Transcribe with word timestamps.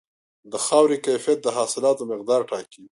د 0.51 0.53
خاورې 0.65 0.97
کیفیت 1.05 1.39
د 1.43 1.47
حاصلاتو 1.57 2.07
مقدار 2.11 2.41
ټاکي. 2.49 2.83